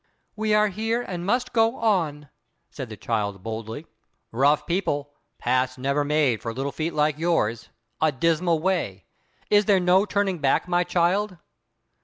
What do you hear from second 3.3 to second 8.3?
boldly. "Rough people—paths never made for little feet like yours—a